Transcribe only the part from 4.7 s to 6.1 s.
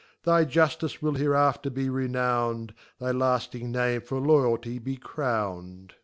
be crown d.